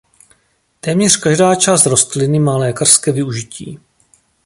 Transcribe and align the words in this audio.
Téměř 0.79 1.17
každá 1.17 1.55
část 1.55 1.85
rostliny 1.85 2.39
má 2.39 2.57
lékařské 2.57 3.11
využití. 3.11 3.79